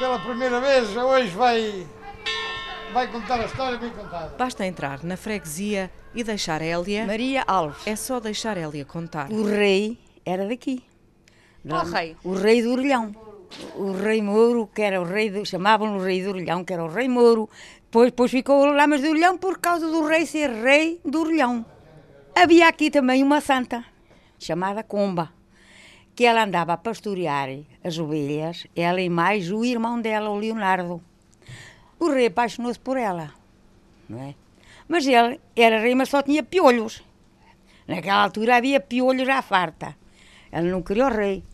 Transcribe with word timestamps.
pela 0.00 0.18
primeira 0.18 0.58
vez, 0.62 0.96
hoje 0.96 1.28
vai, 1.36 1.86
vai 2.90 3.06
contar 3.08 3.38
a 3.38 3.44
história 3.44 3.76
bem 3.76 3.90
contada. 3.90 4.34
Basta 4.38 4.64
entrar 4.64 5.04
na 5.04 5.14
freguesia 5.14 5.90
e 6.14 6.24
deixar 6.24 6.62
Hélia. 6.62 7.06
Maria 7.06 7.44
Alves. 7.46 7.86
É 7.86 7.94
só 7.94 8.18
deixar 8.18 8.56
Hélia 8.56 8.86
contar. 8.86 9.30
O 9.30 9.44
rei 9.44 9.98
era 10.24 10.48
daqui. 10.48 10.82
Qual 11.68 11.84
rei? 11.84 12.16
O 12.24 12.32
rei 12.32 12.62
do 12.62 12.72
Orelhão. 12.72 13.14
O 13.74 13.92
rei 13.92 14.22
Mouro, 14.22 14.70
que 14.74 14.80
era 14.80 14.98
o 15.02 15.04
rei, 15.04 15.28
do, 15.28 15.44
chamavam 15.44 15.98
o 15.98 16.02
rei 16.02 16.22
do 16.22 16.30
Orelhão, 16.30 16.64
que 16.64 16.72
era 16.72 16.82
o 16.82 16.88
rei 16.88 17.06
Mouro. 17.06 17.50
Depois, 17.82 18.06
depois 18.06 18.30
ficou 18.30 18.64
lá 18.64 18.86
mas 18.86 19.02
do 19.02 19.10
Orelhão 19.10 19.36
por 19.36 19.58
causa 19.58 19.86
do 19.86 20.06
rei 20.06 20.24
ser 20.24 20.48
rei 20.48 20.98
do 21.04 21.20
Orelhão. 21.20 21.66
Havia 22.34 22.68
aqui 22.68 22.90
também 22.90 23.22
uma 23.22 23.42
santa, 23.42 23.84
chamada 24.38 24.82
Comba, 24.82 25.30
que 26.14 26.24
ela 26.24 26.44
andava 26.44 26.72
a 26.72 26.76
pastorear 26.76 27.48
as 27.82 27.98
ovelhas, 27.98 28.66
ela 28.76 29.00
e 29.00 29.08
mais 29.08 29.50
o 29.50 29.64
irmão 29.64 30.00
dela, 30.00 30.30
o 30.30 30.38
Leonardo. 30.38 31.02
O 31.98 32.10
rei 32.10 32.26
apaixonou-se 32.26 32.78
por 32.78 32.96
ela, 32.96 33.32
não 34.08 34.22
é? 34.22 34.34
Mas 34.88 35.06
ele 35.06 35.40
era 35.54 35.78
rei, 35.80 35.94
mas 35.94 36.08
só 36.08 36.22
tinha 36.22 36.42
piolhos. 36.42 37.02
Naquela 37.86 38.24
altura 38.24 38.56
havia 38.56 38.80
piolhos 38.80 39.28
à 39.28 39.42
farta. 39.42 39.96
Ela 40.50 40.68
não 40.68 40.82
queria 40.82 41.06
o 41.06 41.10
rei. 41.10 41.44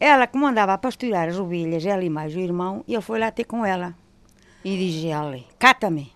Ela, 0.00 0.26
como 0.26 0.46
andava 0.46 0.72
a 0.72 0.78
pastorear 0.78 1.28
as 1.28 1.38
ovelhas, 1.38 1.86
ela 1.86 2.04
e 2.04 2.10
mais 2.10 2.34
o 2.34 2.40
irmão, 2.40 2.84
ele 2.88 3.00
foi 3.00 3.18
lá 3.18 3.30
ter 3.30 3.44
com 3.44 3.64
ela. 3.64 3.94
E 4.64 4.76
diz 4.76 5.04
ela, 5.04 5.38
cata-me, 5.58 6.12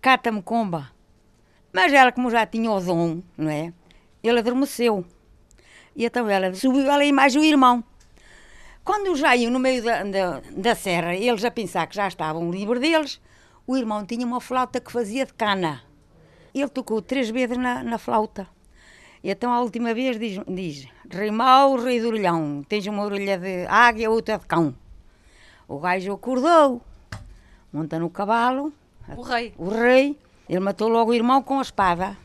cata-me, 0.00 0.42
comba. 0.42 0.90
Mas 1.72 1.92
ela, 1.92 2.12
como 2.12 2.30
já 2.30 2.46
tinha 2.46 2.70
o 2.70 2.80
dom, 2.80 3.22
não 3.36 3.50
é? 3.50 3.72
Ele 4.22 4.38
adormeceu. 4.38 5.04
E 5.96 6.04
então 6.04 6.28
ela 6.28 6.54
subiu, 6.54 6.90
ela 6.90 7.04
e 7.04 7.10
mais 7.10 7.34
o 7.34 7.42
irmão. 7.42 7.82
Quando 8.84 9.16
já 9.16 9.34
iam 9.34 9.50
no 9.50 9.58
meio 9.58 9.82
da, 9.82 10.02
da, 10.04 10.42
da 10.52 10.74
serra, 10.74 11.14
eles 11.14 11.44
a 11.44 11.50
pensar 11.50 11.86
que 11.86 11.96
já 11.96 12.06
estavam 12.06 12.50
livres 12.50 12.80
deles, 12.80 13.20
o 13.66 13.76
irmão 13.76 14.04
tinha 14.04 14.24
uma 14.24 14.40
flauta 14.40 14.78
que 14.78 14.92
fazia 14.92 15.24
de 15.24 15.32
cana. 15.32 15.82
Ele 16.54 16.68
tocou 16.68 17.02
três 17.02 17.30
vezes 17.30 17.56
na, 17.56 17.82
na 17.82 17.98
flauta. 17.98 18.46
E 19.24 19.30
então 19.30 19.52
a 19.52 19.60
última 19.60 19.92
vez 19.92 20.18
diz, 20.18 20.38
diz 20.46 20.86
Rei 21.10 21.30
mau, 21.30 21.76
rei 21.76 22.00
do 22.00 22.08
orelhão, 22.08 22.62
tens 22.68 22.86
uma 22.86 23.02
orelha 23.02 23.38
de 23.38 23.66
águia, 23.66 24.10
outra 24.10 24.38
de 24.38 24.46
cão. 24.46 24.74
O 25.66 25.80
gajo 25.80 26.12
acordou, 26.12 26.80
monta 27.72 27.98
no 27.98 28.10
cavalo. 28.10 28.72
O 29.16 29.22
rei. 29.22 29.54
O 29.56 29.68
rei. 29.68 30.18
Ele 30.48 30.60
matou 30.60 30.88
logo 30.88 31.10
o 31.10 31.14
irmão 31.14 31.42
com 31.42 31.58
a 31.58 31.62
espada. 31.62 32.16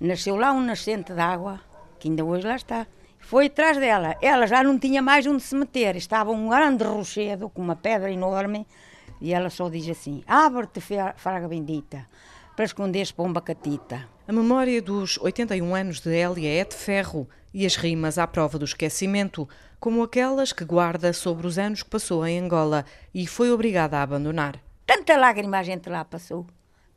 Nasceu 0.00 0.36
lá 0.36 0.50
um 0.52 0.60
nascente 0.60 1.12
de 1.12 1.20
água, 1.20 1.60
que 1.98 2.08
ainda 2.08 2.24
hoje 2.24 2.46
lá 2.46 2.56
está. 2.56 2.86
Foi 3.20 3.46
atrás 3.46 3.78
dela. 3.78 4.16
Ela 4.20 4.46
já 4.46 4.62
não 4.62 4.78
tinha 4.78 5.00
mais 5.00 5.26
onde 5.26 5.42
se 5.42 5.54
meter. 5.54 5.96
Estava 5.96 6.30
um 6.30 6.48
grande 6.48 6.84
rochedo 6.84 7.48
com 7.48 7.62
uma 7.62 7.76
pedra 7.76 8.10
enorme. 8.10 8.66
E 9.20 9.32
ela 9.32 9.50
só 9.50 9.68
diz 9.68 9.88
assim: 9.88 10.22
Abre-te, 10.26 10.80
fraga 11.16 11.46
bendita, 11.46 12.06
para 12.56 12.64
esconderes 12.64 13.12
pomba 13.12 13.40
catita. 13.40 14.08
A 14.26 14.32
memória 14.32 14.80
dos 14.80 15.18
81 15.18 15.74
anos 15.74 16.00
de 16.00 16.10
Hélia 16.10 16.60
é 16.60 16.64
de 16.64 16.74
ferro 16.74 17.28
e 17.52 17.66
as 17.66 17.76
rimas 17.76 18.16
à 18.16 18.26
prova 18.26 18.58
do 18.58 18.64
esquecimento, 18.64 19.48
como 19.78 20.02
aquelas 20.02 20.52
que 20.52 20.64
guarda 20.64 21.12
sobre 21.12 21.46
os 21.46 21.58
anos 21.58 21.82
que 21.82 21.90
passou 21.90 22.26
em 22.26 22.38
Angola 22.38 22.84
e 23.12 23.26
foi 23.26 23.50
obrigada 23.50 23.98
a 23.98 24.02
abandonar. 24.02 24.58
Tanta 24.86 25.16
lágrima 25.16 25.58
a 25.58 25.62
gente 25.62 25.88
lá 25.88 26.04
passou. 26.04 26.46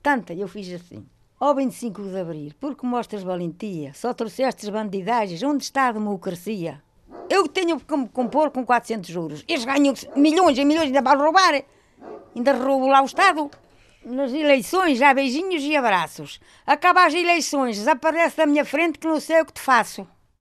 Tanta, 0.01 0.33
eu 0.33 0.47
fiz 0.47 0.71
assim. 0.73 1.05
Oh, 1.45 1.53
25 1.53 2.01
de 2.03 2.17
Abril, 2.17 2.51
porque 2.57 2.87
mostras 2.87 3.21
valentia, 3.21 3.93
só 3.93 4.13
trouxestes 4.13 4.69
bandidagens, 4.69 5.43
onde 5.43 5.65
está 5.65 5.89
a 5.89 5.91
democracia? 5.91 6.81
Eu 7.29 7.49
tenho 7.49 7.77
que 7.81 7.97
me 7.97 8.07
compor 8.07 8.49
com 8.49 8.65
400 8.65 9.09
juros. 9.09 9.43
Eles 9.45 9.65
ganham 9.65 9.93
milhões 10.15 10.57
e 10.57 10.63
milhões, 10.63 10.85
ainda 10.85 11.01
vão 11.01 11.21
roubar. 11.21 11.61
Ainda 12.33 12.53
roubo 12.53 12.87
lá 12.87 13.01
o 13.01 13.05
Estado. 13.05 13.51
Nas 14.05 14.31
eleições, 14.31 14.97
já 14.97 15.13
beijinhos 15.13 15.61
e 15.63 15.75
abraços. 15.75 16.39
Acaba 16.65 17.05
as 17.05 17.13
eleições, 17.13 17.77
desaparece 17.77 18.37
da 18.37 18.45
minha 18.45 18.63
frente 18.63 18.97
que 18.97 19.05
não 19.05 19.19
sei 19.19 19.41
o 19.41 19.45
que 19.45 19.51
te 19.51 19.59
faço. 19.59 20.07